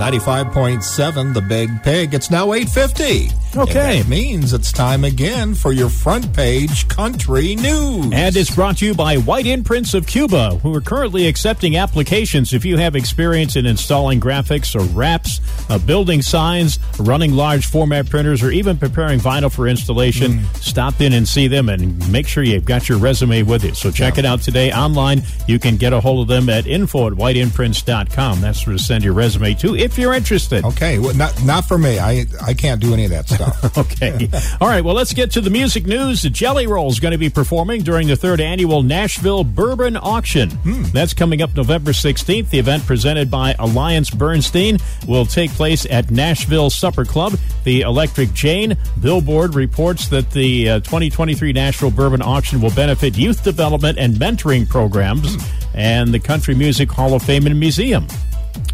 95.7 0.00 1.34
The 1.34 1.42
Big 1.42 1.82
Pig. 1.82 2.14
It's 2.14 2.30
now 2.30 2.54
850. 2.54 3.39
Okay. 3.56 3.98
It 3.98 4.08
means 4.08 4.52
it's 4.52 4.70
time 4.70 5.02
again 5.02 5.54
for 5.54 5.72
your 5.72 5.88
front 5.88 6.32
page 6.32 6.86
country 6.86 7.56
news. 7.56 8.12
And 8.12 8.36
it's 8.36 8.54
brought 8.54 8.78
to 8.78 8.86
you 8.86 8.94
by 8.94 9.16
White 9.16 9.46
Imprints 9.46 9.92
of 9.92 10.06
Cuba, 10.06 10.50
who 10.62 10.72
are 10.74 10.80
currently 10.80 11.26
accepting 11.26 11.76
applications 11.76 12.52
if 12.52 12.64
you 12.64 12.76
have 12.76 12.94
experience 12.94 13.56
in 13.56 13.66
installing 13.66 14.20
graphics 14.20 14.76
or 14.76 14.84
wraps, 14.94 15.40
uh, 15.68 15.78
building 15.78 16.22
signs, 16.22 16.78
running 17.00 17.32
large 17.32 17.66
format 17.66 18.08
printers, 18.08 18.40
or 18.42 18.52
even 18.52 18.78
preparing 18.78 19.18
vinyl 19.18 19.50
for 19.50 19.66
installation. 19.66 20.38
Mm. 20.38 20.56
Stop 20.56 21.00
in 21.00 21.12
and 21.12 21.26
see 21.26 21.48
them 21.48 21.68
and 21.68 22.10
make 22.12 22.28
sure 22.28 22.44
you've 22.44 22.64
got 22.64 22.88
your 22.88 22.98
resume 22.98 23.42
with 23.42 23.64
you. 23.64 23.74
So 23.74 23.90
check 23.90 24.16
it 24.16 24.24
out 24.24 24.42
today 24.42 24.72
online. 24.72 25.22
You 25.48 25.58
can 25.58 25.76
get 25.76 25.92
a 25.92 26.00
hold 26.00 26.22
of 26.22 26.28
them 26.28 26.48
at 26.48 26.68
info 26.68 27.08
at 27.08 27.14
whiteimprints.com. 27.14 28.40
That's 28.40 28.64
where 28.64 28.76
to 28.76 28.82
send 28.82 29.02
your 29.02 29.14
resume 29.14 29.54
to 29.54 29.74
if 29.74 29.98
you're 29.98 30.14
interested. 30.14 30.64
Okay, 30.64 31.00
well, 31.00 31.14
not 31.16 31.42
not 31.44 31.64
for 31.64 31.78
me. 31.78 31.98
I 31.98 32.26
I 32.46 32.54
can't 32.54 32.80
do 32.80 32.94
any 32.94 33.04
of 33.04 33.10
that 33.10 33.28
stuff. 33.28 33.39
Okay. 33.76 34.28
All 34.60 34.68
right. 34.68 34.84
Well, 34.84 34.94
let's 34.94 35.12
get 35.12 35.30
to 35.32 35.40
the 35.40 35.50
music 35.50 35.86
news. 35.86 36.22
Jelly 36.22 36.66
Roll 36.66 36.88
is 36.90 37.00
going 37.00 37.12
to 37.12 37.18
be 37.18 37.30
performing 37.30 37.82
during 37.82 38.08
the 38.08 38.16
third 38.16 38.40
annual 38.40 38.82
Nashville 38.82 39.44
Bourbon 39.44 39.96
Auction. 39.96 40.50
That's 40.92 41.14
coming 41.14 41.40
up 41.42 41.54
November 41.54 41.92
16th. 41.92 42.50
The 42.50 42.58
event 42.58 42.84
presented 42.86 43.30
by 43.30 43.54
Alliance 43.58 44.10
Bernstein 44.10 44.78
will 45.06 45.24
take 45.24 45.50
place 45.52 45.86
at 45.86 46.10
Nashville 46.10 46.70
Supper 46.70 47.04
Club. 47.04 47.34
The 47.64 47.82
Electric 47.82 48.32
Jane 48.32 48.76
Billboard 49.00 49.54
reports 49.54 50.08
that 50.08 50.30
the 50.30 50.68
uh, 50.68 50.80
2023 50.80 51.52
Nashville 51.52 51.90
Bourbon 51.90 52.22
Auction 52.22 52.60
will 52.60 52.72
benefit 52.74 53.16
youth 53.16 53.42
development 53.44 53.98
and 53.98 54.14
mentoring 54.14 54.68
programs 54.68 55.36
and 55.74 56.12
the 56.12 56.20
Country 56.20 56.54
Music 56.54 56.90
Hall 56.90 57.14
of 57.14 57.22
Fame 57.22 57.46
and 57.46 57.58
Museum. 57.58 58.06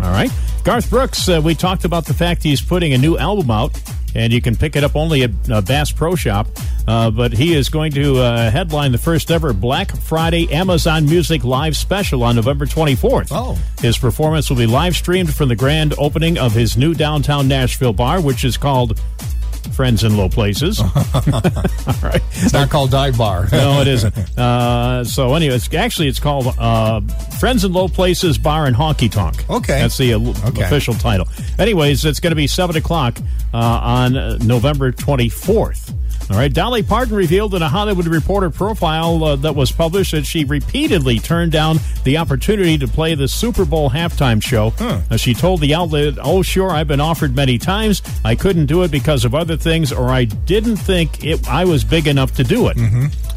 All 0.01 0.11
right. 0.11 0.31
Garth 0.65 0.91
Brooks, 0.91 1.29
uh, 1.29 1.41
we 1.43 1.55
talked 1.55 1.85
about 1.85 2.07
the 2.07 2.15
fact 2.15 2.43
he's 2.43 2.61
putting 2.61 2.93
a 2.93 2.99
new 2.99 3.17
album 3.17 3.51
out, 3.51 3.81
and 4.17 4.33
you 4.33 4.41
can 4.41 4.57
pick 4.57 4.77
it 4.77 4.83
up 4.83 4.97
only 4.97 5.23
at 5.23 5.31
uh, 5.51 5.61
Bass 5.61 5.93
Pro 5.93 6.17
Shop. 6.17 6.49
Uh, 6.89 7.11
but 7.11 7.33
he 7.33 7.55
is 7.55 7.69
going 7.69 7.93
to 7.93 8.19
uh, 8.19 8.51
headline 8.51 8.93
the 8.93 8.99
first 8.99 9.31
ever 9.31 9.53
Black 9.53 9.95
Friday 9.95 10.53
Amazon 10.53 11.05
Music 11.05 11.45
Live 11.45 11.77
special 11.77 12.23
on 12.23 12.37
November 12.37 12.65
24th. 12.65 13.29
Oh. 13.31 13.59
His 13.81 13.99
performance 13.99 14.49
will 14.49 14.57
be 14.57 14.67
live 14.67 14.97
streamed 14.97 15.35
from 15.35 15.49
the 15.49 15.57
grand 15.57 15.95
opening 15.99 16.39
of 16.39 16.53
his 16.53 16.77
new 16.77 16.95
downtown 16.95 17.47
Nashville 17.47 17.93
bar, 17.93 18.21
which 18.21 18.45
is 18.45 18.57
called 18.57 19.01
Friends 19.75 20.05
in 20.05 20.17
Low 20.17 20.29
Places. 20.29 20.81
All 20.81 20.91
right. 22.03 22.23
It's 22.33 22.53
not 22.53 22.71
called 22.71 22.91
Dive 22.91 23.17
Bar. 23.19 23.47
No, 23.53 23.81
it 23.81 23.89
isn't. 23.89 24.17
Uh, 24.39 25.03
so 25.05 25.35
anyway, 25.35 25.55
it's, 25.57 25.73
actually 25.75 26.09
it's 26.09 26.21
called 26.21 26.47
uh, 26.59 27.01
Friends 27.41 27.65
in 27.65 27.73
Low 27.73 27.89
Places 27.89 28.39
Bar 28.39 28.67
and 28.67 28.77
Honky 28.77 29.11
Tonk. 29.11 29.49
Okay. 29.51 29.81
that's 29.81 29.97
the 29.99 30.15
uh, 30.15 30.19
Okay. 30.49 30.63
official 30.65 30.95
title. 30.95 31.27
Anyways, 31.59 32.05
it's 32.05 32.21
going 32.21 32.31
to 32.33 32.37
be 32.37 32.47
seven 32.47 32.77
o'clock 32.77 33.19
uh, 33.55 33.57
on 33.57 34.13
November 34.47 34.93
twenty 34.93 35.29
fourth. 35.29 35.93
All 36.31 36.37
right. 36.37 36.53
Dolly 36.53 36.83
Parton 36.83 37.15
revealed 37.15 37.55
in 37.55 37.63
a 37.63 37.69
Hollywood 37.69 38.07
Reporter 38.07 38.51
profile 38.51 39.23
uh, 39.23 39.37
that 39.37 39.55
was 39.55 39.71
published 39.71 40.11
that 40.13 40.27
she 40.27 40.45
repeatedly 40.45 41.19
turned 41.21 41.53
down 41.53 41.79
the 42.05 42.19
opportunity 42.19 42.77
to 42.79 42.89
play 42.89 43.15
the 43.15 43.29
Super 43.29 43.65
Bowl 43.65 43.91
halftime 43.91 44.43
show. 44.43 44.73
Uh, 45.11 45.17
she 45.17 45.35
told 45.35 45.61
the 45.61 45.75
outlet, 45.75 46.15
"Oh, 46.23 46.43
sure, 46.43 46.71
I've 46.71 46.89
been 46.89 47.01
offered 47.01 47.37
many 47.37 47.59
times. 47.59 48.03
I 48.25 48.35
couldn't 48.35 48.67
do 48.67 48.83
it 48.83 48.91
because 48.91 49.25
of 49.25 49.35
other 49.35 49.57
things, 49.57 49.93
or 49.93 50.09
I 50.09 50.25
didn't 50.25 50.77
think 50.77 51.25
it, 51.25 51.49
I 51.49 51.65
was 51.65 51.85
big 51.85 52.07
enough 52.09 52.35
to 52.37 52.45
do 52.45 52.69
it." 52.69 52.77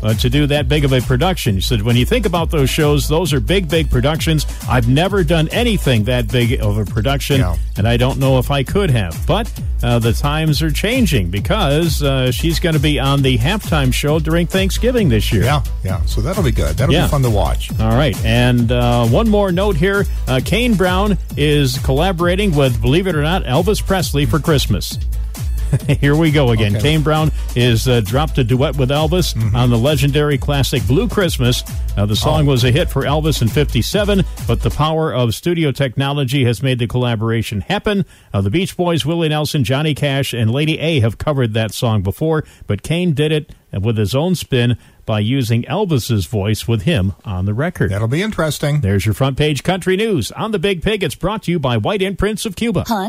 Uh, 0.01 0.13
to 0.13 0.29
do 0.29 0.47
that 0.47 0.69
big 0.69 0.85
of 0.85 0.93
a 0.93 1.01
production. 1.01 1.55
She 1.55 1.61
said, 1.61 1.81
when 1.81 1.97
you 1.97 2.05
think 2.05 2.25
about 2.25 2.49
those 2.51 2.69
shows, 2.69 3.09
those 3.09 3.33
are 3.33 3.41
big, 3.41 3.67
big 3.69 3.89
productions. 3.91 4.45
I've 4.69 4.87
never 4.87 5.25
done 5.25 5.49
anything 5.49 6.05
that 6.05 6.29
big 6.31 6.61
of 6.61 6.77
a 6.77 6.85
production, 6.85 7.41
Yeah. 7.41 7.57
and 7.77 7.85
I 7.85 7.97
don't 7.97 8.17
know 8.17 8.39
if 8.39 8.49
I 8.49 8.63
could 8.63 8.89
have. 8.91 9.21
But 9.27 9.51
uh, 9.83 9.99
the 9.99 10.13
times 10.13 10.61
are 10.61 10.71
changing 10.71 11.29
because 11.31 12.01
uh, 12.01 12.31
she's 12.31 12.59
going 12.61 12.75
to 12.75 12.81
be 12.81 12.97
on 12.97 13.21
the 13.21 13.37
halftime 13.37 13.93
show 13.93 14.19
during 14.19 14.47
Thanksgiving 14.47 15.09
this 15.09 15.33
year. 15.33 15.43
Yeah, 15.43 15.63
yeah. 15.83 16.01
So 16.05 16.21
that'll 16.21 16.43
be 16.43 16.51
good. 16.51 16.77
That'll 16.77 16.93
Yeah. 16.93 17.05
be 17.05 17.11
fun 17.11 17.21
to 17.23 17.29
watch. 17.29 17.69
All 17.79 17.91
right. 17.97 18.15
And 18.23 18.71
uh, 18.71 19.05
one 19.07 19.27
more 19.27 19.51
note 19.51 19.75
here 19.75 20.05
uh, 20.27 20.39
Kane 20.45 20.75
Brown 20.75 21.17
is 21.35 21.77
collaborating 21.79 22.55
with, 22.55 22.81
believe 22.81 23.07
it 23.07 23.15
or 23.15 23.21
not, 23.21 23.43
Elvis 23.43 23.85
Presley 23.85 24.25
for 24.25 24.39
Christmas. 24.39 24.97
Here 25.99 26.15
we 26.15 26.31
go 26.31 26.51
again. 26.51 26.75
Okay. 26.75 26.81
Kane 26.81 27.01
Brown 27.03 27.31
is 27.55 27.87
uh, 27.87 28.01
dropped 28.01 28.37
a 28.37 28.43
duet 28.43 28.77
with 28.77 28.89
Elvis 28.89 29.35
on 29.53 29.69
the 29.69 29.77
legendary 29.77 30.37
classic 30.37 30.85
Blue 30.87 31.07
Christmas. 31.07 31.63
Uh, 31.97 32.05
the 32.05 32.15
song 32.15 32.45
was 32.45 32.63
a 32.63 32.71
hit 32.71 32.89
for 32.89 33.03
Elvis 33.03 33.41
in 33.41 33.47
57, 33.47 34.23
but 34.47 34.61
the 34.61 34.69
power 34.69 35.13
of 35.13 35.35
studio 35.35 35.71
technology 35.71 36.45
has 36.45 36.63
made 36.63 36.79
the 36.79 36.87
collaboration 36.87 37.61
happen. 37.61 38.05
Uh, 38.33 38.41
the 38.41 38.49
Beach 38.49 38.75
Boys, 38.77 39.05
Willie 39.05 39.29
Nelson, 39.29 39.63
Johnny 39.63 39.93
Cash, 39.93 40.33
and 40.33 40.51
Lady 40.51 40.79
A 40.79 40.99
have 41.01 41.17
covered 41.17 41.53
that 41.53 41.73
song 41.73 42.01
before, 42.01 42.43
but 42.67 42.83
Kane 42.83 43.13
did 43.13 43.31
it 43.31 43.53
with 43.71 43.97
his 43.97 44.15
own 44.15 44.35
spin 44.35 44.77
by 45.05 45.19
using 45.19 45.63
Elvis's 45.63 46.27
voice 46.27 46.67
with 46.67 46.83
him 46.83 47.13
on 47.25 47.45
the 47.45 47.53
record. 47.53 47.91
That'll 47.91 48.07
be 48.07 48.21
interesting. 48.21 48.81
There's 48.81 49.05
your 49.05 49.13
front 49.15 49.37
page 49.37 49.63
country 49.63 49.95
news. 49.97 50.31
On 50.33 50.51
the 50.51 50.59
Big 50.59 50.83
Pig, 50.83 51.03
it's 51.03 51.15
brought 51.15 51.43
to 51.43 51.51
you 51.51 51.59
by 51.59 51.77
White 51.77 52.01
Imprints 52.03 52.45
of 52.45 52.55
Cuba. 52.55 52.83
Hun? 52.87 53.07